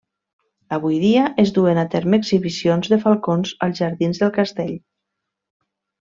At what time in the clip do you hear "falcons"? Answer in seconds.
3.03-3.51